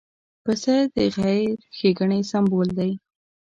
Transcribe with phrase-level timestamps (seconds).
[0.43, 2.91] پسه د خیر ښېګڼې سمبول دی.